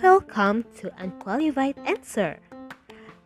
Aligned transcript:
Welcome 0.00 0.66
to 0.76 0.92
Unqualified 0.98 1.76
Answer. 1.84 2.38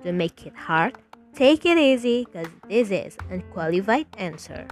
Don't 0.02 0.16
make 0.16 0.46
it 0.46 0.56
hard, 0.56 0.96
take 1.34 1.66
it 1.66 1.76
easy 1.76 2.24
because 2.24 2.48
this 2.70 2.90
is 2.90 3.18
Unqualified 3.28 4.06
Answer. 4.16 4.66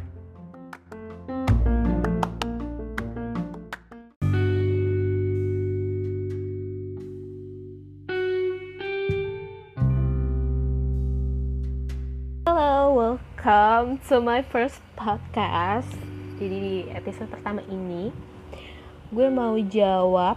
Hello, 12.47 12.95
welcome 12.95 13.99
to 14.09 14.23
my 14.23 14.41
first 14.41 14.81
podcast. 14.97 16.14
Jadi 16.45 16.61
di 16.61 16.77
episode 16.93 17.33
pertama 17.33 17.65
ini, 17.73 18.13
gue 19.09 19.33
mau 19.33 19.57
jawab 19.57 20.37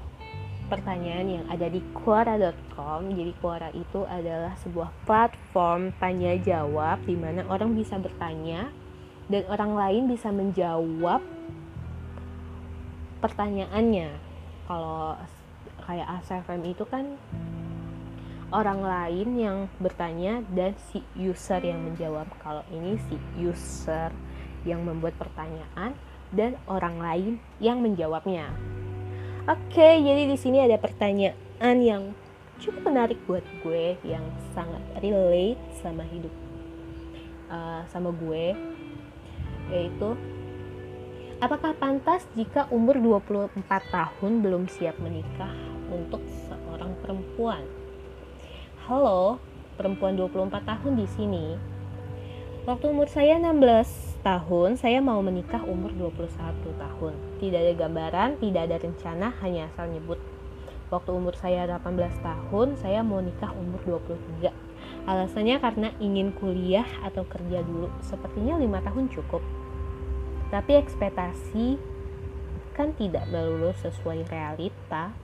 pertanyaan 0.72 1.28
yang 1.28 1.46
ada 1.52 1.68
di 1.68 1.84
Quora.com. 1.92 3.12
Jadi 3.12 3.36
Quora 3.44 3.68
itu 3.76 4.08
adalah 4.08 4.56
sebuah 4.56 4.88
platform 5.04 5.92
tanya 6.00 6.32
jawab 6.40 7.04
di 7.04 7.12
mana 7.20 7.44
orang 7.52 7.76
bisa 7.76 8.00
bertanya 8.00 8.72
dan 9.28 9.44
orang 9.52 9.76
lain 9.76 10.04
bisa 10.08 10.32
menjawab 10.32 11.20
pertanyaannya. 13.20 14.08
Kalau 14.64 15.20
kayak 15.84 16.08
ASFM 16.24 16.72
itu 16.72 16.88
kan 16.88 17.20
orang 18.56 18.80
lain 18.80 19.28
yang 19.36 19.58
bertanya 19.76 20.40
dan 20.56 20.72
si 20.88 21.04
user 21.20 21.60
yang 21.60 21.84
menjawab. 21.84 22.32
Kalau 22.40 22.64
ini 22.72 22.96
si 23.12 23.20
user 23.36 24.16
yang 24.68 24.84
membuat 24.84 25.16
pertanyaan 25.16 25.96
dan 26.36 26.60
orang 26.68 27.00
lain 27.00 27.34
yang 27.64 27.80
menjawabnya. 27.80 28.52
Oke, 29.48 30.04
jadi 30.04 30.28
di 30.28 30.36
sini 30.36 30.60
ada 30.60 30.76
pertanyaan 30.76 31.78
yang 31.80 32.12
cukup 32.60 32.92
menarik 32.92 33.16
buat 33.24 33.46
gue 33.64 33.96
yang 34.04 34.28
sangat 34.52 34.84
relate 35.00 35.62
sama 35.80 36.04
hidup 36.04 36.34
uh, 37.48 37.86
sama 37.88 38.10
gue 38.12 38.58
yaitu 39.70 40.10
apakah 41.44 41.76
pantas 41.76 42.24
jika 42.34 42.66
umur 42.72 42.98
24 42.98 43.62
tahun 43.68 44.32
belum 44.42 44.64
siap 44.72 44.96
menikah 44.98 45.54
untuk 45.92 46.24
seorang 46.48 46.96
perempuan? 47.04 47.64
Halo, 48.88 49.38
perempuan 49.76 50.16
24 50.16 50.64
tahun 50.64 50.94
di 50.96 51.08
sini. 51.12 51.46
Waktu 52.64 52.86
umur 52.92 53.08
saya 53.12 53.40
16 53.40 53.54
tahun, 54.28 54.76
saya 54.76 55.00
mau 55.00 55.24
menikah 55.24 55.64
umur 55.64 55.96
21 55.96 56.28
tahun. 56.76 57.16
Tidak 57.40 57.60
ada 57.64 57.74
gambaran, 57.80 58.44
tidak 58.44 58.68
ada 58.68 58.76
rencana, 58.84 59.32
hanya 59.40 59.72
asal 59.72 59.88
nyebut. 59.88 60.20
Waktu 60.92 61.16
umur 61.16 61.32
saya 61.40 61.64
18 61.64 62.12
tahun, 62.20 62.76
saya 62.76 63.08
mau 63.08 63.24
nikah 63.24 63.56
umur 63.56 63.80
23. 63.88 64.52
Alasannya 65.08 65.64
karena 65.64 65.96
ingin 66.04 66.36
kuliah 66.36 66.84
atau 67.08 67.24
kerja 67.24 67.64
dulu. 67.64 67.88
Sepertinya 68.04 68.60
lima 68.60 68.84
tahun 68.84 69.08
cukup. 69.16 69.40
Tapi 70.52 70.76
ekspektasi 70.76 71.80
kan 72.76 72.92
tidak 73.00 73.32
melulu 73.32 73.72
sesuai 73.80 74.28
realita. 74.28 75.16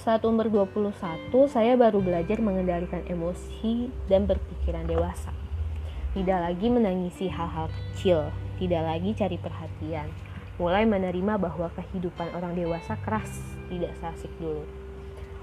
Saat 0.00 0.24
umur 0.24 0.48
21, 0.48 0.96
saya 1.52 1.76
baru 1.76 2.00
belajar 2.00 2.40
mengendalikan 2.40 3.04
emosi 3.04 3.92
dan 4.08 4.24
berpikiran 4.24 4.88
dewasa. 4.88 5.42
Tidak 6.12 6.38
lagi 6.44 6.68
menangisi 6.68 7.32
hal-hal 7.32 7.72
kecil, 7.72 8.28
tidak 8.60 8.84
lagi 8.84 9.16
cari 9.16 9.40
perhatian. 9.40 10.12
Mulai 10.60 10.84
menerima 10.84 11.40
bahwa 11.40 11.72
kehidupan 11.72 12.36
orang 12.36 12.52
dewasa 12.52 13.00
keras, 13.00 13.40
tidak 13.72 13.96
seasik 13.96 14.28
dulu. 14.36 14.68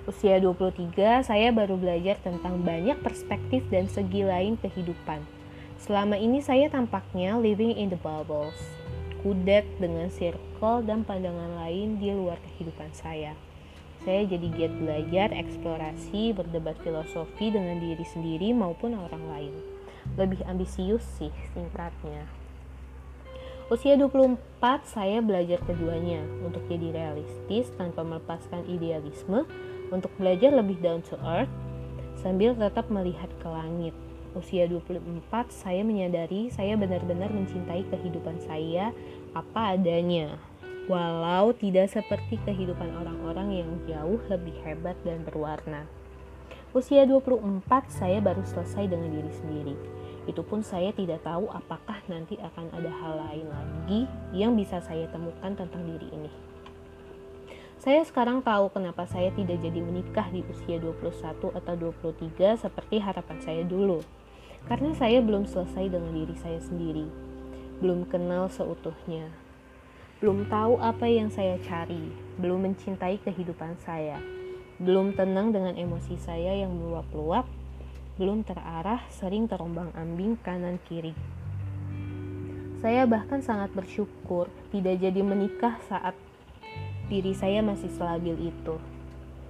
Usia 0.05 0.37
23, 0.37 1.25
saya 1.25 1.49
baru 1.49 1.73
belajar 1.73 2.21
tentang 2.21 2.61
banyak 2.61 3.01
perspektif 3.01 3.65
dan 3.73 3.89
segi 3.89 4.21
lain 4.21 4.61
kehidupan. 4.61 5.25
Selama 5.81 6.21
ini 6.21 6.37
saya 6.37 6.69
tampaknya 6.69 7.41
living 7.41 7.73
in 7.73 7.89
the 7.89 7.97
bubbles, 8.05 8.57
kudet 9.25 9.65
dengan 9.81 10.13
circle 10.13 10.85
dan 10.85 11.01
pandangan 11.01 11.65
lain 11.65 11.97
di 11.97 12.13
luar 12.13 12.37
kehidupan 12.45 12.93
saya 12.93 13.33
saya 14.07 14.23
jadi 14.23 14.47
giat 14.55 14.73
belajar, 14.79 15.27
eksplorasi, 15.35 16.31
berdebat 16.31 16.79
filosofi 16.79 17.51
dengan 17.51 17.83
diri 17.83 18.05
sendiri 18.07 18.55
maupun 18.55 18.95
orang 18.95 19.23
lain. 19.27 19.53
Lebih 20.17 20.41
ambisius 20.49 21.05
sih 21.19 21.33
singkatnya. 21.53 22.25
Usia 23.69 23.93
24 23.93 24.33
saya 24.89 25.21
belajar 25.21 25.61
keduanya 25.61 26.25
untuk 26.41 26.65
jadi 26.65 26.89
realistis 26.89 27.69
tanpa 27.77 28.01
melepaskan 28.01 28.65
idealisme, 28.65 29.45
untuk 29.93 30.09
belajar 30.17 30.49
lebih 30.49 30.81
down 30.81 31.05
to 31.05 31.13
earth 31.21 31.51
sambil 32.17 32.57
tetap 32.57 32.89
melihat 32.89 33.29
ke 33.37 33.45
langit. 33.45 33.93
Usia 34.33 34.65
24 34.65 35.21
saya 35.53 35.81
menyadari 35.85 36.49
saya 36.49 36.77
benar-benar 36.77 37.29
mencintai 37.29 37.85
kehidupan 37.89 38.41
saya 38.45 38.93
apa 39.37 39.77
adanya 39.77 40.37
walau 40.89 41.53
tidak 41.53 41.93
seperti 41.93 42.41
kehidupan 42.49 42.89
orang-orang 42.97 43.61
yang 43.61 43.69
jauh 43.85 44.17
lebih 44.25 44.57
hebat 44.65 44.97
dan 45.05 45.21
berwarna. 45.21 45.85
Usia 46.73 47.05
24 47.05 47.65
saya 47.93 48.17
baru 48.17 48.41
selesai 48.41 48.89
dengan 48.89 49.13
diri 49.13 49.29
sendiri. 49.29 49.75
Itu 50.29 50.45
pun 50.45 50.61
saya 50.61 50.93
tidak 50.93 51.25
tahu 51.25 51.49
apakah 51.49 51.97
nanti 52.05 52.37
akan 52.37 52.69
ada 52.69 52.91
hal 53.01 53.13
lain 53.17 53.47
lagi 53.49 54.01
yang 54.29 54.53
bisa 54.53 54.77
saya 54.85 55.09
temukan 55.09 55.57
tentang 55.57 55.81
diri 55.81 56.05
ini. 56.13 56.29
Saya 57.81 58.05
sekarang 58.05 58.45
tahu 58.45 58.69
kenapa 58.69 59.09
saya 59.09 59.33
tidak 59.33 59.57
jadi 59.57 59.81
menikah 59.81 60.29
di 60.29 60.45
usia 60.45 60.77
21 60.77 61.33
atau 61.33 61.73
23 61.73 62.61
seperti 62.61 63.01
harapan 63.01 63.37
saya 63.41 63.65
dulu. 63.65 64.05
Karena 64.69 64.93
saya 64.93 65.17
belum 65.17 65.49
selesai 65.49 65.89
dengan 65.89 66.13
diri 66.13 66.35
saya 66.37 66.61
sendiri. 66.61 67.09
Belum 67.81 68.05
kenal 68.05 68.51
seutuhnya, 68.51 69.31
belum 70.19 70.51
tahu 70.51 70.83
apa 70.83 71.07
yang 71.07 71.31
saya 71.31 71.55
cari, 71.63 72.11
belum 72.35 72.67
mencintai 72.67 73.23
kehidupan 73.23 73.79
saya, 73.79 74.19
belum 74.75 75.15
tenang 75.15 75.55
dengan 75.55 75.79
emosi 75.79 76.19
saya 76.19 76.59
yang 76.59 76.75
meluap-luap, 76.75 77.47
belum 78.19 78.43
terarah, 78.43 79.07
sering 79.07 79.47
terombang-ambing 79.47 80.35
kanan 80.43 80.75
kiri. 80.91 81.15
Saya 82.83 83.07
bahkan 83.07 83.39
sangat 83.39 83.71
bersyukur 83.71 84.51
tidak 84.75 84.99
jadi 84.99 85.23
menikah 85.23 85.79
saat 85.87 86.19
diri 87.07 87.31
saya 87.31 87.63
masih 87.63 87.87
selabil 87.95 88.51
itu. 88.51 88.75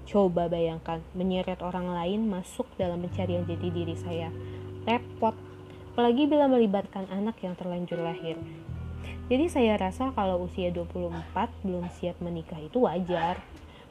Coba 0.05 0.45
bayangkan, 0.49 1.01
menyeret 1.17 1.65
orang 1.65 1.89
lain 1.89 2.29
masuk 2.29 2.69
dalam 2.77 3.01
pencarian 3.01 3.45
jati 3.49 3.73
diri 3.73 3.97
saya. 3.97 4.29
Repot, 4.85 5.33
apalagi 5.93 6.29
bila 6.29 6.45
melibatkan 6.45 7.09
anak 7.09 7.41
yang 7.41 7.57
terlanjur 7.57 8.01
lahir. 8.01 8.37
Jadi 9.29 9.45
saya 9.45 9.77
rasa 9.77 10.09
kalau 10.17 10.49
usia 10.49 10.73
24 10.73 11.13
belum 11.61 11.85
siap 11.93 12.17
menikah 12.21 12.57
itu 12.57 12.85
wajar. 12.85 13.37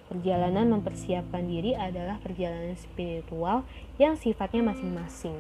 Perjalanan 0.09 0.73
mempersiapkan 0.73 1.45
diri 1.45 1.77
adalah 1.77 2.17
perjalanan 2.25 2.73
spiritual 2.81 3.69
yang 4.01 4.17
sifatnya 4.17 4.65
masing-masing. 4.65 5.37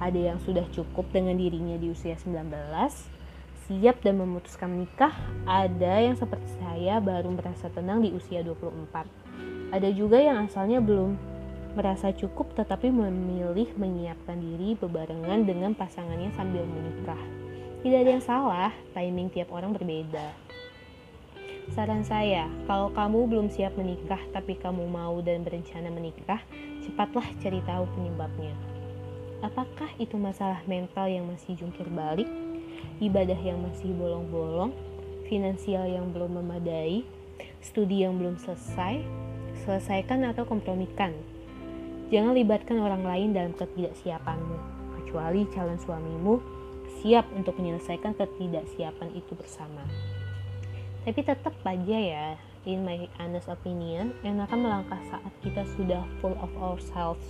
Ada 0.00 0.32
yang 0.32 0.38
sudah 0.40 0.64
cukup 0.72 1.12
dengan 1.12 1.36
dirinya 1.36 1.76
di 1.76 1.92
usia 1.92 2.16
19, 2.16 2.40
siap 3.68 4.00
dan 4.00 4.16
memutuskan 4.16 4.72
menikah. 4.72 5.12
Ada 5.44 6.08
yang 6.08 6.16
seperti 6.16 6.56
saya 6.56 7.04
baru 7.04 7.36
merasa 7.36 7.68
tenang 7.68 8.00
di 8.00 8.16
usia 8.16 8.40
24. 8.40 9.04
Ada 9.76 9.92
juga 9.92 10.24
yang 10.24 10.48
asalnya 10.48 10.80
belum 10.80 11.36
merasa 11.76 12.08
cukup 12.16 12.56
tetapi 12.56 12.88
memilih 12.88 13.76
menyiapkan 13.76 14.40
diri 14.40 14.72
bebarengan 14.80 15.44
dengan 15.44 15.76
pasangannya 15.76 16.32
sambil 16.32 16.64
menikah. 16.64 17.20
Tidak 17.84 17.98
ada 18.00 18.10
yang 18.16 18.24
salah, 18.24 18.72
timing 18.96 19.28
tiap 19.28 19.52
orang 19.52 19.76
berbeda. 19.76 20.45
Saran 21.74 22.06
saya, 22.06 22.46
kalau 22.70 22.94
kamu 22.94 23.26
belum 23.26 23.46
siap 23.50 23.74
menikah 23.74 24.22
tapi 24.30 24.54
kamu 24.54 24.86
mau 24.86 25.18
dan 25.18 25.42
berencana 25.42 25.90
menikah, 25.90 26.38
cepatlah 26.86 27.26
cari 27.42 27.58
tahu 27.66 27.84
penyebabnya. 27.98 28.54
Apakah 29.42 29.90
itu 29.98 30.14
masalah 30.14 30.62
mental 30.70 31.10
yang 31.10 31.26
masih 31.26 31.58
jungkir 31.58 31.90
balik, 31.90 32.30
ibadah 33.02 33.36
yang 33.42 33.58
masih 33.66 33.90
bolong-bolong, 33.98 34.70
finansial 35.26 35.84
yang 35.90 36.14
belum 36.14 36.38
memadai, 36.38 37.02
studi 37.58 38.06
yang 38.06 38.14
belum 38.14 38.38
selesai, 38.38 39.02
selesaikan 39.66 40.22
atau 40.22 40.46
kompromikan. 40.46 41.10
Jangan 42.14 42.38
libatkan 42.38 42.78
orang 42.78 43.02
lain 43.02 43.34
dalam 43.34 43.52
ketidaksiapanmu, 43.58 44.56
kecuali 45.02 45.42
calon 45.50 45.78
suamimu 45.82 46.34
siap 47.02 47.26
untuk 47.34 47.58
menyelesaikan 47.58 48.14
ketidaksiapan 48.14 49.10
itu 49.18 49.34
bersama. 49.34 49.82
Tapi 51.06 51.20
tetap 51.22 51.54
aja 51.62 51.98
ya, 52.02 52.26
in 52.66 52.82
my 52.82 53.06
honest 53.22 53.46
opinion, 53.46 54.10
enakan 54.26 54.66
melangkah 54.66 54.98
saat 55.06 55.30
kita 55.40 55.62
sudah 55.78 56.02
full 56.18 56.34
of 56.42 56.50
ourselves. 56.58 57.22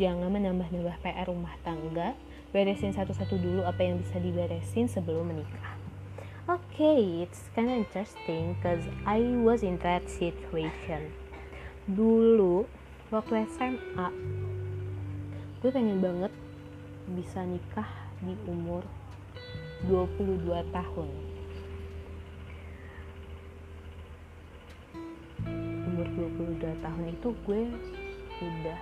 Jangan 0.00 0.32
menambah-nambah 0.32 0.96
PR 1.04 1.28
rumah 1.28 1.52
tangga, 1.60 2.16
beresin 2.56 2.96
satu-satu 2.96 3.36
dulu 3.36 3.68
apa 3.68 3.84
yang 3.84 4.00
bisa 4.00 4.16
diberesin 4.16 4.88
sebelum 4.88 5.28
menikah. 5.28 5.82
okay 6.48 7.22
it's 7.22 7.46
kind 7.54 7.70
of 7.70 7.76
interesting 7.78 8.56
cause 8.62 8.82
I 9.06 9.22
was 9.46 9.62
in 9.62 9.78
that 9.86 10.10
situation 10.10 11.14
dulu 11.86 12.66
waktu 13.14 13.46
SMA 13.54 14.08
gue 15.62 15.70
pengen 15.70 16.02
banget 16.02 16.34
bisa 17.14 17.46
nikah 17.46 17.86
di 18.26 18.34
umur 18.50 18.82
22 19.86 20.50
tahun 20.74 21.08
22 26.22 26.62
tahun 26.62 27.04
itu 27.10 27.28
gue 27.42 27.62
udah 28.38 28.80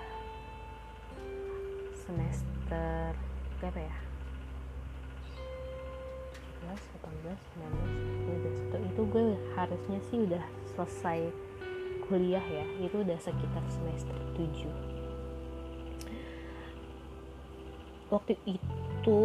semester 2.04 3.16
berapa 3.56 3.80
ya? 3.80 3.96
17, 6.68 6.76
18, 7.00 7.32
19, 8.44 8.76
20 8.76 8.90
itu 8.92 9.02
gue 9.08 9.24
harusnya 9.56 9.98
sih 10.12 10.18
udah 10.28 10.44
selesai 10.76 11.32
kuliah 12.04 12.44
ya 12.44 12.66
itu 12.84 13.00
udah 13.00 13.16
sekitar 13.16 13.64
semester 13.72 14.12
7 14.36 14.68
waktu 18.12 18.34
itu 18.44 19.20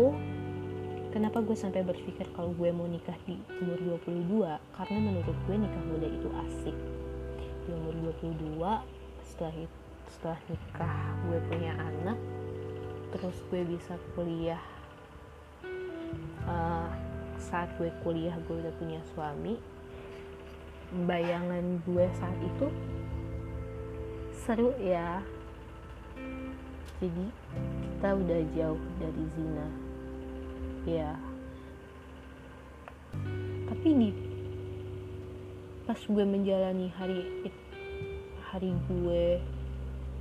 kenapa 1.11 1.43
gue 1.43 1.57
sampai 1.57 1.83
berpikir 1.83 2.31
kalau 2.31 2.55
gue 2.55 2.71
mau 2.71 2.87
nikah 2.87 3.17
di 3.27 3.35
umur 3.59 3.99
22 3.99 4.45
karena 4.77 4.99
menurut 5.03 5.37
gue 5.43 5.55
nikah 5.59 5.83
muda 5.91 6.07
itu 6.07 6.29
asik 6.47 6.94
di 7.65 7.71
umur 7.73 8.13
22 8.13 8.61
setelah 9.25 9.55
itu 9.57 9.77
setelah 10.05 10.39
nikah 10.47 10.97
gue 11.27 11.39
punya 11.49 11.73
anak 11.81 12.17
terus 13.09 13.37
gue 13.49 13.61
bisa 13.65 13.97
kuliah 14.13 14.61
uh, 16.45 16.89
saat 17.41 17.69
gue 17.77 17.91
kuliah 18.01 18.35
gue 18.47 18.55
udah 18.57 18.73
punya 18.79 18.99
suami. 19.13 19.59
Bayangan 21.05 21.81
gue 21.83 22.05
saat 22.15 22.37
itu 22.39 22.67
seru 24.45 24.71
ya. 24.79 25.19
Jadi 27.03 27.25
kita 27.97 28.09
udah 28.15 28.39
jauh 28.55 28.83
dari 29.01 29.23
zina. 29.35 29.67
Ya. 30.85 31.11
Tapi 33.65 33.89
di 33.97 34.09
pas 35.85 36.01
gue 36.01 36.25
menjalani 36.25 36.89
hari 36.97 37.49
hari 38.49 38.73
gue 38.89 39.37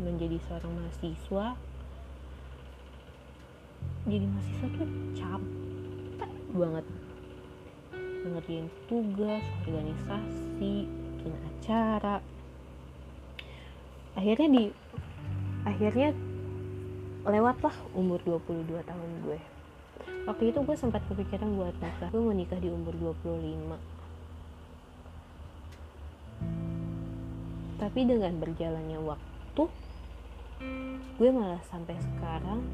menjadi 0.01 0.37
seorang 0.45 0.73
mahasiswa 0.77 1.57
jadi 4.05 4.25
mahasiswa 4.29 4.69
tuh 4.77 4.89
capek 5.17 6.33
banget. 6.53 6.87
Ngerjain 8.25 8.69
tugas 8.89 9.45
organisasi 9.65 10.85
bikin 10.85 11.33
acara. 11.33 12.21
Akhirnya 14.13 14.49
di 14.53 14.65
akhirnya 15.65 16.13
lewatlah 17.25 17.77
umur 17.97 18.21
22 18.29 18.85
tahun 18.85 19.11
gue. 19.25 19.41
Waktu 20.29 20.53
itu 20.53 20.59
gue 20.61 20.77
sempat 20.77 21.01
kepikiran 21.09 21.57
buat 21.57 21.73
nikah. 21.81 22.13
Gue 22.13 22.21
mau 22.21 22.37
nikah 22.37 22.61
di 22.61 22.69
umur 22.69 22.93
25 22.97 23.94
tapi 27.85 28.09
dengan 28.09 28.33
berjalannya 28.41 28.97
waktu 28.97 29.65
gue 31.21 31.31
malah 31.37 31.61
sampai 31.69 31.93
sekarang 32.01 32.65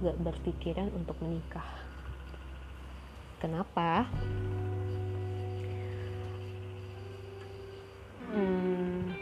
gak 0.00 0.16
berpikiran 0.16 0.88
untuk 0.96 1.12
menikah. 1.20 1.68
Kenapa? 3.36 4.08
Hmm, 8.32 9.12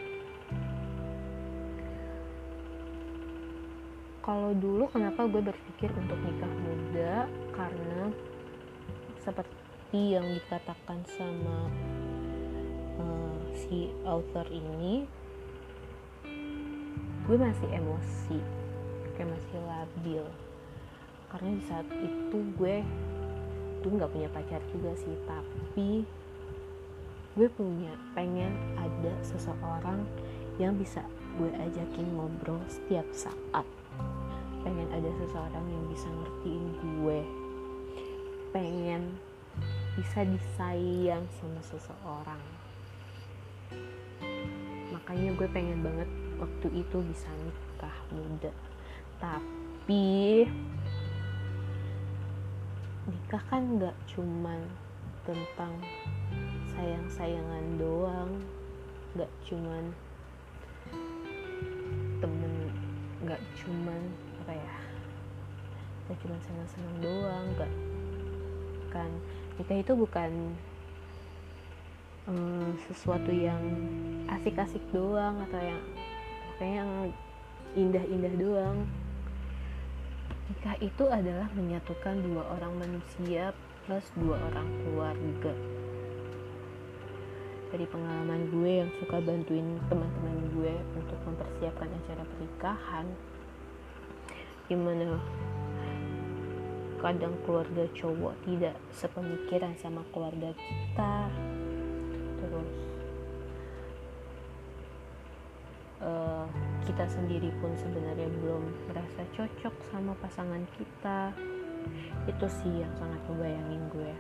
kalau 4.23 4.55
dulu 4.55 4.87
kenapa 4.95 5.27
gue 5.27 5.43
berpikir 5.43 5.91
untuk 5.99 6.19
nikah 6.23 6.53
muda? 6.63 7.27
Karena 7.51 8.15
seperti 9.19 10.15
yang 10.15 10.31
dikatakan 10.31 11.03
sama 11.11 11.59
uh, 13.03 13.38
si 13.67 13.91
author 14.07 14.47
ini 14.55 15.03
gue 17.27 17.37
masih 17.37 17.69
emosi 17.75 18.39
kayak 19.19 19.35
masih 19.35 19.59
labil. 19.67 20.25
Karena 21.29 21.51
di 21.59 21.63
saat 21.67 21.89
itu 21.91 22.39
gue 22.55 22.87
tuh 23.83 23.91
nggak 23.91 24.11
punya 24.15 24.29
pacar 24.31 24.63
juga 24.71 24.95
sih 24.95 25.15
tapi 25.27 26.07
gue 27.35 27.49
punya 27.55 27.95
pengen 28.15 28.51
ada 28.75 29.13
seseorang 29.23 30.03
yang 30.59 30.75
bisa 30.75 31.03
gue 31.39 31.51
ajakin 31.51 32.07
ngobrol 32.15 32.63
setiap 32.71 33.07
saat. 33.11 33.67
Pengen 34.63 34.89
ada 34.95 35.11
seseorang 35.19 35.67
yang 35.67 35.85
bisa 35.91 36.07
ngertiin 36.07 36.67
gue. 36.79 37.21
Pengen 38.55 39.19
bisa 39.99 40.23
disayang 40.23 41.27
sama 41.43 41.61
seseorang 41.67 42.58
makanya 45.09 45.41
gue 45.41 45.49
pengen 45.57 45.81
banget 45.81 46.05
waktu 46.37 46.69
itu 46.85 47.01
bisa 47.01 47.33
nikah 47.41 47.97
muda. 48.13 48.53
Tapi 49.17 50.45
nikah 53.09 53.41
kan 53.49 53.81
nggak 53.81 53.97
cuman 54.05 54.61
tentang 55.25 55.73
sayang-sayangan 56.77 57.81
doang. 57.81 58.37
Nggak 59.17 59.33
cuman 59.49 59.97
temen 62.21 62.69
nggak 63.25 63.41
cuman 63.65 64.03
apa 64.45 64.61
ya 64.61 64.77
nggak 66.05 66.19
cuman 66.21 66.41
senang-senang 66.45 66.97
doang 67.01 67.45
nggak 67.57 67.73
kan. 68.93 69.09
Nikah 69.57 69.81
itu 69.81 69.93
bukan 69.97 70.53
um, 72.29 72.77
sesuatu 72.87 73.33
yang 73.33 73.59
asik-asik 74.29 74.85
doang 74.93 75.41
atau 75.49 75.59
yang 75.59 75.81
kayak 76.61 76.75
yang 76.85 76.93
indah-indah 77.75 78.35
doang. 78.37 78.79
Nikah 80.49 80.77
itu 80.81 81.05
adalah 81.09 81.49
menyatukan 81.53 82.25
dua 82.25 82.43
orang 82.57 82.73
manusia 82.81 83.53
plus 83.85 84.05
dua 84.17 84.37
orang 84.53 84.69
keluarga. 84.85 85.53
Dari 87.69 87.85
pengalaman 87.85 88.49
gue 88.49 88.73
yang 88.81 88.91
suka 88.97 89.21
bantuin 89.21 89.77
teman-teman 89.93 90.37
gue 90.57 90.75
untuk 90.97 91.21
mempersiapkan 91.29 91.89
acara 91.93 92.25
pernikahan 92.25 93.07
gimana 94.69 95.17
kadang 97.01 97.33
keluarga 97.49 97.89
cowok 97.97 98.37
tidak 98.45 98.77
sepemikiran 98.93 99.73
sama 99.81 100.05
keluarga 100.13 100.53
kita 100.53 101.33
terus 102.49 102.71
uh, 106.01 106.49
kita 106.89 107.05
sendiri 107.05 107.53
pun 107.61 107.77
sebenarnya 107.77 108.33
belum 108.41 108.65
merasa 108.89 109.21
cocok 109.37 109.75
sama 109.93 110.17
pasangan 110.25 110.65
kita. 110.81 111.37
Itu 112.25 112.47
sih 112.49 112.81
yang 112.81 112.93
sangat 112.97 113.21
membayangin 113.29 113.83
gue. 113.93 114.13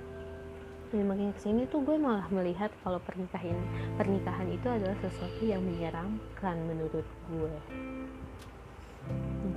Dan 0.88 1.04
makin 1.04 1.36
ke 1.36 1.40
sini 1.44 1.68
tuh 1.68 1.84
gue 1.84 2.00
malah 2.00 2.24
melihat 2.32 2.72
kalau 2.80 2.96
pernikahan 3.04 3.60
pernikahan 4.00 4.48
itu 4.48 4.68
adalah 4.68 4.96
sesuatu 5.04 5.44
yang 5.44 5.60
menyeramkan 5.60 6.56
menurut 6.64 7.04
gue. 7.28 7.54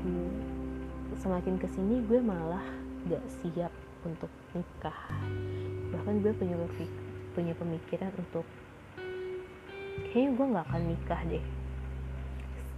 Gue 0.02 0.28
semakin 1.20 1.56
ke 1.56 1.68
sini 1.72 2.04
gue 2.08 2.20
malah 2.20 2.64
gak 3.08 3.24
siap 3.40 3.72
untuk 4.04 4.32
nikah. 4.52 5.00
Bahkan 5.96 6.16
gue 6.20 6.34
punya 6.36 6.56
punya 7.32 7.54
pemikiran 7.56 8.12
untuk 8.20 8.44
kayaknya 10.12 10.30
gue 10.36 10.46
nggak 10.56 10.66
akan 10.68 10.84
nikah 10.88 11.22
deh. 11.28 11.46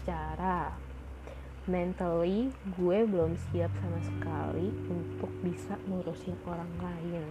Secara 0.02 0.58
mentally 1.64 2.52
gue 2.76 2.98
belum 3.08 3.40
siap 3.50 3.72
sama 3.80 4.00
sekali 4.04 4.68
untuk 4.92 5.32
bisa 5.42 5.80
ngurusin 5.88 6.36
orang 6.44 6.72
lain. 6.82 7.26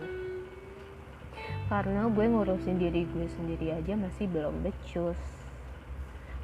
Karena 1.69 2.09
gue 2.09 2.25
ngurusin 2.25 2.81
diri 2.81 3.05
gue 3.09 3.27
sendiri 3.29 3.77
aja 3.77 3.93
masih 3.95 4.27
belum 4.29 4.65
becus. 4.65 5.21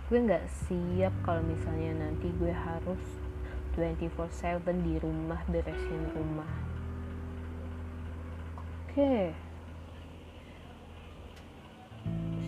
Gue 0.08 0.24
nggak 0.24 0.48
siap 0.68 1.12
kalau 1.24 1.44
misalnya 1.44 2.08
nanti 2.08 2.32
gue 2.36 2.52
harus 2.52 3.02
24/7 3.76 4.84
di 4.84 4.94
rumah 4.98 5.40
beresin 5.48 6.02
rumah. 6.16 6.52
Oke. 8.88 8.96
Okay. 8.96 9.48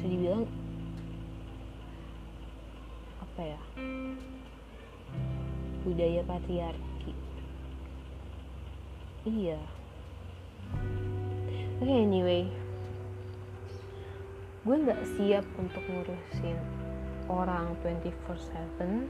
bisa 0.01 0.17
dibilang 0.17 0.49
apa 3.41 3.57
ya? 3.57 3.63
Budaya 5.81 6.21
patriarki. 6.29 7.13
Iya. 9.25 9.61
Oke 11.81 11.89
okay, 11.89 12.05
anyway. 12.05 12.45
Gue 14.61 14.77
nggak 14.85 15.01
siap 15.17 15.49
untuk 15.57 15.81
ngurusin 15.89 16.61
orang 17.33 17.81
24/7 17.81 19.09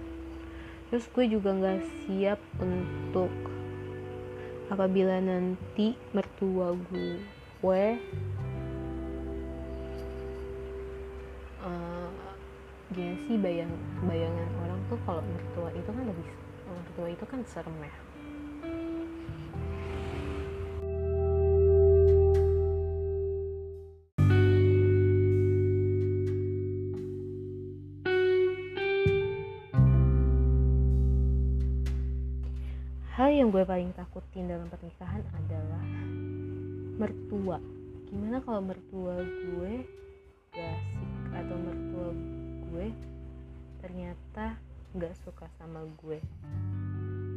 terus 0.95 1.11
gue 1.11 1.27
juga 1.27 1.51
nggak 1.51 1.83
siap 2.07 2.39
untuk 2.63 3.35
apabila 4.71 5.19
nanti 5.19 5.99
mertua 6.15 6.79
gue 6.87 7.19
gimana 12.91 13.15
sih 13.23 13.39
bayang 13.39 13.71
bayangan 14.03 14.51
orang 14.67 14.81
tuh 14.91 14.99
kalau 15.07 15.23
mertua 15.23 15.71
itu 15.79 15.91
kan 15.95 16.03
lebih 16.11 16.27
mertua 16.67 17.07
itu 17.15 17.23
kan 17.23 17.39
serem 17.47 17.77
ya. 17.79 17.95
Hal 33.15 33.31
yang 33.31 33.55
gue 33.55 33.63
paling 33.63 33.95
takutin 33.95 34.51
dalam 34.51 34.67
pernikahan 34.67 35.23
adalah 35.39 35.85
mertua. 36.99 37.63
Gimana 38.11 38.43
kalau 38.43 38.67
mertua 38.67 39.23
gue 39.23 39.87
gak 40.51 40.75
asik 40.75 41.11
atau 41.39 41.55
mertua 41.55 42.07
gue 42.11 42.40
ternyata 43.83 44.55
gak 44.95 45.15
suka 45.27 45.51
sama 45.59 45.83
gue. 45.99 46.23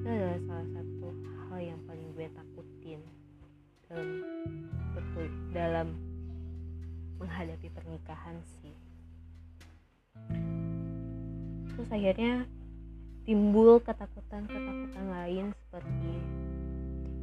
Itu 0.01 0.07
adalah 0.07 0.39
salah 0.45 0.67
satu 0.77 1.07
hal 1.49 1.59
yang 1.63 1.79
paling 1.89 2.09
gue 2.13 2.27
takutin 2.33 3.01
dalam 3.89 4.09
betul 4.93 5.25
dalam 5.53 5.87
menghadapi 7.17 7.67
pernikahan 7.73 8.37
sih. 8.61 8.75
Terus 11.73 11.89
akhirnya 11.89 12.45
timbul 13.23 13.79
ketakutan-ketakutan 13.81 15.05
lain 15.07 15.45
seperti 15.55 16.13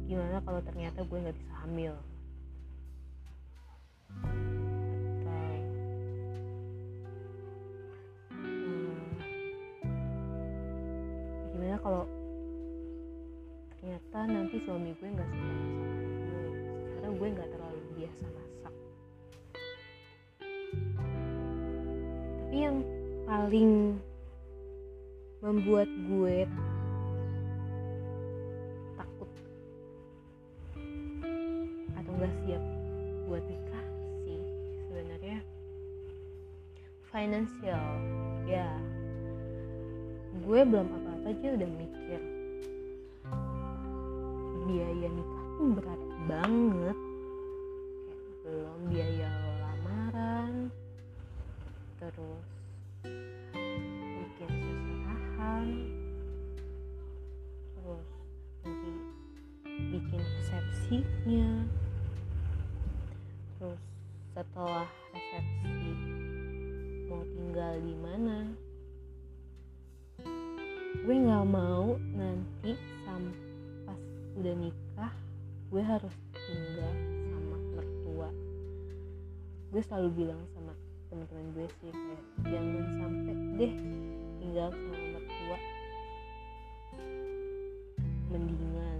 gimana 0.09 0.43
kalau 0.43 0.59
ternyata 0.65 1.07
gue 1.07 1.17
nggak 1.23 1.37
bisa 1.39 1.53
hamil 1.63 1.95
nanti 14.51 14.67
suami 14.67 14.91
gue 14.99 15.07
nggak 15.15 15.29
suka 15.31 15.47
masakan 15.47 16.11
gue 16.27 16.43
karena 16.91 17.09
gue 17.15 17.27
nggak 17.39 17.49
terlalu 17.55 17.81
biasa 17.95 18.25
masak. 18.35 18.73
Tapi 22.35 22.57
yang 22.59 22.77
paling 23.23 23.71
membuat 25.39 25.87
gue 25.87 26.37
takut 28.99 29.31
atau 31.95 32.11
gak 32.19 32.33
siap 32.43 32.63
buat 33.31 33.43
nikah 33.47 33.87
sih 34.27 34.43
sebenarnya 34.91 35.39
financial. 37.07 37.87
Ya 38.51 38.67
gue 40.43 40.59
belum 40.67 40.91
apa-apa 40.91 41.39
aja 41.39 41.47
udah 41.55 41.69
mikir 41.79 42.40
biaya 44.65 45.07
nikah 45.09 45.45
tuh 45.57 45.69
berat 45.77 46.01
banget. 46.29 46.97
Kayak 48.05 48.35
belum 48.45 48.79
biaya 48.89 49.29
lamaran 49.61 50.53
terus 52.01 52.45
bikin 53.05 54.49
seserahan 54.49 55.67
terus 57.77 58.09
nanti 58.65 58.91
bikin 59.93 60.21
resepsinya. 60.21 61.49
Terus 63.61 63.81
setelah 64.33 64.89
resepsi 65.13 65.93
mau 67.05 67.21
tinggal 67.21 67.73
di 67.81 67.95
mana? 68.01 68.39
Gue 71.01 71.17
nggak 71.17 71.45
mau 71.49 71.97
nanti 72.13 72.77
sampai 73.05 73.50
udah 74.39 74.53
nikah 74.55 75.13
gue 75.71 75.83
harus 75.83 76.15
tinggal 76.31 76.91
sama 77.31 77.57
mertua. 77.75 78.29
Gue 79.71 79.81
selalu 79.83 80.09
bilang 80.23 80.41
sama 80.55 80.71
teman-teman 81.11 81.47
gue 81.55 81.67
sih 81.79 81.91
kayak 81.91 82.23
jangan 82.47 82.85
sampai 82.99 83.35
deh 83.59 83.73
tinggal 84.39 84.67
sama 84.71 84.97
mertua. 85.19 85.57
Mendingan 88.31 88.99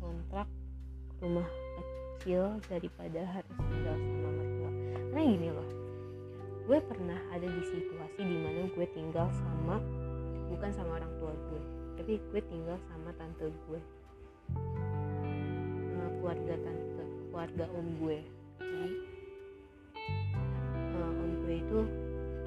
kontrak 0.00 0.48
rumah 1.24 1.48
kecil 1.48 2.60
daripada 2.68 3.20
harus 3.24 3.56
tinggal 3.56 3.96
sama 3.96 4.28
mertua. 4.36 4.70
Karena 5.12 5.22
gini 5.24 5.48
loh 5.52 5.68
gue 6.66 6.82
pernah 6.82 7.20
ada 7.30 7.46
di 7.46 7.62
situasi 7.62 8.26
di 8.26 8.38
mana 8.42 8.66
gue 8.74 8.86
tinggal 8.90 9.30
sama 9.38 9.78
bukan 10.50 10.70
sama 10.74 10.98
orang 10.98 11.12
tua 11.22 11.30
gue 11.30 11.62
tapi 11.94 12.18
gue 12.18 12.42
tinggal 12.50 12.74
sama 12.90 13.14
tante 13.14 13.46
gue 13.70 13.80
keluarga 16.36 16.68
tante 16.68 17.04
keluarga 17.32 17.64
om 17.72 17.86
gue. 17.96 18.18
Jadi 18.60 18.88
uh, 20.92 21.22
om 21.24 21.32
gue 21.48 21.54
itu 21.56 21.80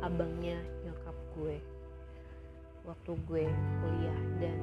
abangnya 0.06 0.58
nyokap 0.86 1.18
gue 1.34 1.58
waktu 2.86 3.12
gue 3.26 3.44
kuliah 3.82 4.20
dan 4.38 4.60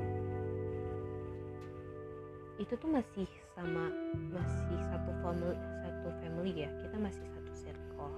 itu 2.57 2.73
tuh 2.79 2.89
masih 2.89 3.29
sama 3.53 3.93
masih 4.33 4.79
satu 4.89 5.11
family 5.21 5.59
satu 5.85 6.09
family 6.23 6.53
ya 6.55 6.71
kita 6.87 6.97
masih 7.03 7.27
satu 7.35 7.53
circle. 7.53 8.15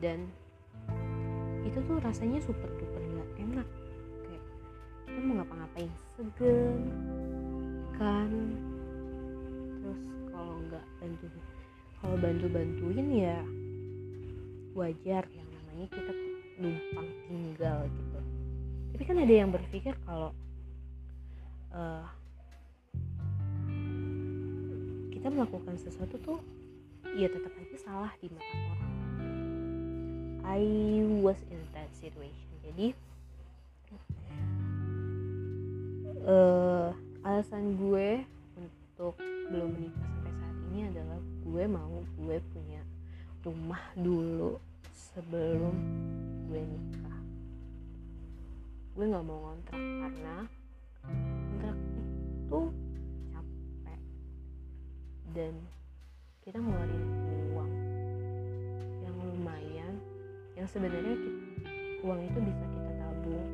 Dan 0.00 0.32
itu 1.68 1.76
tuh 1.84 2.00
rasanya 2.00 2.40
super 2.40 2.72
duper 2.80 3.04
nggak 3.04 3.30
enak. 3.36 3.68
Kayak 4.24 4.44
kita 5.04 5.18
mau 5.28 5.34
ngapa-ngapain 5.44 5.92
segen 6.16 6.80
kan 7.96 8.32
terus 9.86 10.02
kalau 10.34 10.58
nggak 10.66 10.84
bantu 10.98 11.26
kalau 12.02 12.16
bantu 12.18 12.46
bantuin 12.50 13.08
ya 13.14 13.38
wajar 14.74 15.22
yang 15.30 15.48
namanya 15.54 15.86
kita 15.94 16.12
numpang 16.58 17.08
tinggal 17.30 17.78
gitu. 17.86 18.18
Tapi 18.92 19.02
kan 19.06 19.16
ada 19.22 19.34
yang 19.34 19.50
berpikir 19.54 19.94
kalau 20.02 20.34
uh, 21.70 22.04
kita 25.14 25.30
melakukan 25.30 25.78
sesuatu 25.78 26.18
tuh 26.18 26.40
ya 27.14 27.30
tetap 27.30 27.54
aja 27.54 27.76
salah 27.78 28.12
di 28.18 28.26
mata 28.28 28.56
orang. 28.74 28.94
I 30.46 30.62
was 31.22 31.38
in 31.48 31.62
that 31.72 31.90
situation. 31.94 32.50
Jadi 32.66 32.92
uh, 36.26 36.90
alasan 37.22 37.78
gue 37.80 38.35
untuk 38.96 39.20
belum 39.52 39.76
menikah 39.76 40.08
sampai 40.08 40.32
saat 40.40 40.56
ini 40.72 40.80
adalah 40.88 41.20
gue 41.20 41.64
mau 41.68 42.00
gue 42.16 42.36
punya 42.48 42.80
rumah 43.44 43.84
dulu 43.92 44.56
sebelum 44.88 45.76
gue 46.48 46.64
nikah. 46.64 47.20
Gue 48.96 49.04
nggak 49.04 49.20
mau 49.28 49.36
ngontrak 49.52 49.76
karena 49.76 50.36
kontrak 51.04 51.76
itu 51.76 52.60
capek 53.36 54.00
dan 55.36 55.52
kita 56.40 56.56
ngeluarin 56.56 57.04
uang 57.52 57.72
yang 59.04 59.16
lumayan 59.28 59.94
yang 60.56 60.64
sebenarnya 60.72 61.20
uang 62.00 62.20
itu 62.24 62.38
bisa 62.48 62.64
kita 62.64 62.92
tabung 62.96 63.48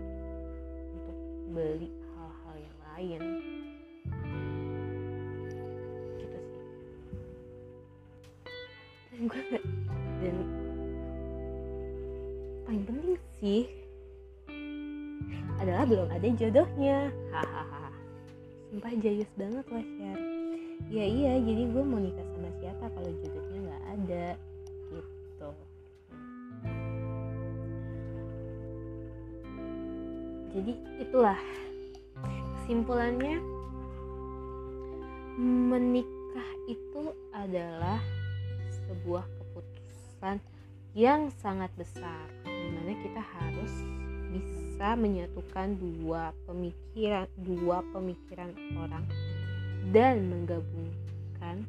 untuk 0.94 1.18
beli 1.50 1.90
hal-hal 2.14 2.54
yang 2.62 2.78
lain 2.94 3.51
gue 9.22 9.44
dan 10.22 10.36
paling 12.66 12.84
penting 12.86 13.18
sih 13.38 13.62
adalah 15.62 15.86
belum 15.86 16.08
ada 16.10 16.28
jodohnya. 16.34 17.10
Hahaha. 17.30 17.94
Sumpah 18.72 18.92
jayus 18.98 19.30
banget 19.38 19.66
lah 19.68 19.84
share 19.84 20.22
ya 20.92 21.08
iya 21.08 21.40
jadi 21.40 21.72
gue 21.72 21.84
mau 21.88 21.96
nikah 21.96 22.26
sama 22.36 22.50
siapa 22.60 22.84
kalau 22.92 23.10
jodohnya 23.22 23.58
nggak 23.64 23.84
ada? 23.96 24.26
Gitu. 24.90 25.48
Jadi 30.52 30.72
itulah 31.00 31.40
kesimpulannya. 32.60 33.40
Menikah 35.40 36.50
itu 36.68 37.08
adalah 37.32 37.96
sebuah 38.88 39.24
keputusan 39.38 40.36
yang 40.92 41.32
sangat 41.40 41.72
besar 41.80 42.28
di 42.44 42.68
mana 42.68 42.92
kita 43.00 43.22
harus 43.22 43.72
bisa 44.32 44.92
menyatukan 44.96 45.76
dua 45.80 46.36
pemikiran 46.44 47.28
dua 47.40 47.80
pemikiran 47.96 48.50
orang 48.76 49.04
dan 49.92 50.28
menggabungkan 50.28 51.64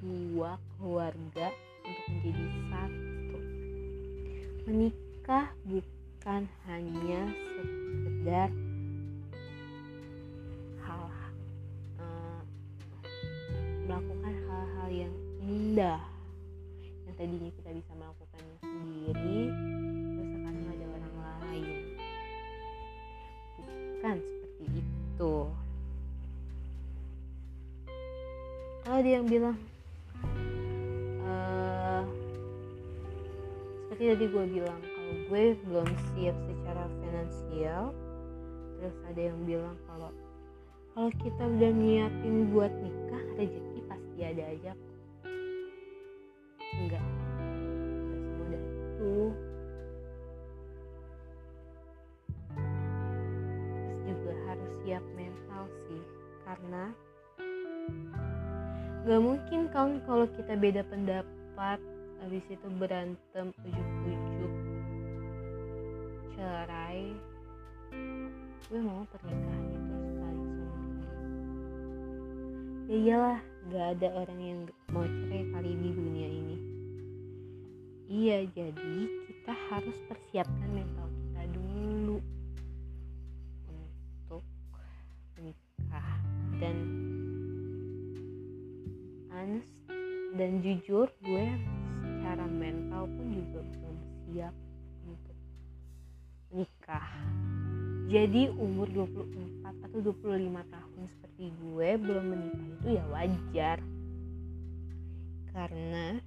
dua 0.00 0.56
keluarga 0.78 1.52
untuk 1.82 2.04
menjadi 2.14 2.44
satu. 2.70 3.38
Menikah 4.70 5.46
bukan 5.66 6.42
hanya 6.70 7.20
sekedar 7.34 8.48
hal 10.84 11.04
uh, 11.98 12.40
melakukan 13.88 14.34
hal-hal 14.46 14.88
yang 14.92 15.14
indah 15.42 16.09
tadinya 17.20 17.52
kita 17.52 17.70
bisa 17.76 17.92
melakukannya 18.00 18.56
sendiri 18.64 19.40
terus 20.16 20.28
sekarang 20.32 20.64
ada 20.72 20.86
orang 20.88 21.16
lain. 21.20 21.80
Bukan 23.60 24.16
seperti 24.24 24.64
itu. 24.80 25.34
Kalau 28.80 28.96
ada 28.96 29.10
yang 29.12 29.28
bilang 29.28 29.56
uh, 31.28 32.02
seperti 33.84 34.04
tadi 34.16 34.24
gue 34.24 34.44
bilang 34.56 34.80
kalau 34.80 35.14
gue 35.28 35.44
belum 35.68 35.88
siap 36.16 36.36
secara 36.48 36.88
finansial 37.04 37.92
terus 38.80 38.96
ada 39.12 39.20
yang 39.28 39.38
bilang 39.44 39.76
kalau 39.84 40.08
kalau 40.96 41.12
kita 41.20 41.42
udah 41.44 41.72
niatin 41.76 42.48
buat 42.48 42.72
nikah 42.80 43.24
rezeki 43.36 43.78
pasti 43.92 44.20
ada 44.24 44.44
aja 44.48 44.72
enggak 46.80 47.09
kita 60.40 60.56
beda 60.56 60.82
pendapat 60.88 61.76
habis 62.24 62.44
itu 62.48 62.68
berantem 62.80 63.52
ujuk-ujuk. 63.60 64.52
Cerai. 66.32 67.12
Gue 68.72 68.80
mau 68.80 69.04
pernikahan 69.12 69.68
itu 69.68 69.94
sekali 70.00 70.40
seumur 70.48 70.96
ya 72.88 72.96
iyalah 72.96 73.38
gak 73.68 73.86
ada 74.00 74.08
orang 74.16 74.40
yang 74.40 74.60
mau 74.88 75.04
cerai 75.04 75.44
kali 75.52 75.72
di 75.76 75.90
dunia 75.92 76.28
ini. 76.32 76.56
Iya 78.10 78.38
jadi 78.56 78.96
kita 79.28 79.52
harus 79.68 79.96
persiapkan 80.08 80.70
mental 80.72 80.99
jujur 90.80 91.12
gue 91.20 91.44
secara 92.00 92.48
mental 92.48 93.04
pun 93.04 93.26
juga 93.36 93.60
belum 93.60 93.96
siap 94.24 94.54
untuk 95.04 95.36
menikah 96.48 97.04
jadi 98.08 98.48
umur 98.56 98.88
24 98.88 99.86
atau 99.86 100.00
25 100.00 100.40
tahun 100.72 101.02
seperti 101.04 101.52
gue 101.52 101.88
belum 102.00 102.24
menikah 102.32 102.66
itu 102.74 102.88
ya 102.96 103.04
wajar. 103.12 103.78
Karena 105.54 106.18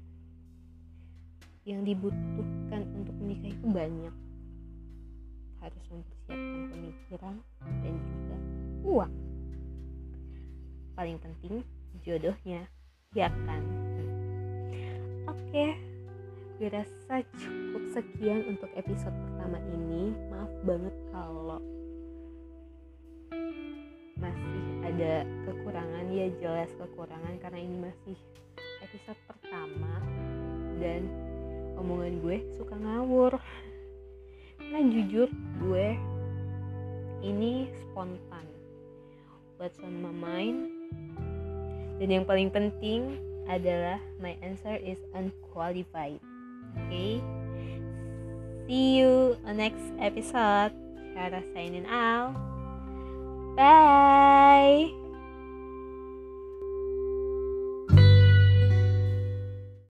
yang 1.68 1.84
dibutuhkan 1.84 2.88
untuk 2.94 3.16
menikah 3.20 3.52
itu 3.52 3.68
banyak. 3.68 4.16
Harus 5.60 5.84
mempersiapkan 5.92 6.62
pemikiran 6.72 7.36
dan 7.84 7.94
juga 8.00 8.38
uang. 8.88 9.14
Paling 10.96 11.18
penting 11.20 11.68
jodohnya 12.08 12.64
ya 13.12 13.28
kan 13.44 13.93
oke. 15.34 15.66
Gue 16.62 16.70
rasa 16.70 17.26
cukup 17.42 17.84
sekian 17.92 18.46
untuk 18.54 18.70
episode 18.78 19.14
pertama 19.26 19.58
ini. 19.74 20.14
Maaf 20.30 20.54
banget 20.62 20.96
kalau 21.10 21.60
masih 24.22 24.64
ada 24.86 25.26
kekurangan. 25.50 26.06
Ya 26.14 26.30
jelas 26.38 26.70
kekurangan 26.78 27.34
karena 27.42 27.60
ini 27.60 27.78
masih 27.90 28.18
episode 28.86 29.20
pertama. 29.26 29.98
Dan 30.78 31.10
omongan 31.82 32.22
gue 32.22 32.38
suka 32.54 32.78
ngawur. 32.78 33.42
Karena 34.62 34.80
jujur 34.90 35.30
gue 35.60 35.88
ini 37.26 37.68
spontan. 37.82 38.46
On 39.64 39.96
my 40.04 40.12
mind 40.12 40.68
dan 42.04 42.20
yang 42.20 42.28
paling 42.28 42.52
penting 42.52 43.16
adalah 43.48 44.00
my 44.22 44.36
answer 44.42 44.76
is 44.80 44.98
unqualified. 45.14 46.20
Okay. 46.88 47.22
See 48.68 48.98
you 48.98 49.36
on 49.46 49.60
next 49.60 49.84
episode. 50.00 50.72
Cara 51.14 51.44
signing 51.54 51.86
out. 51.86 52.34
Bye 53.54 55.03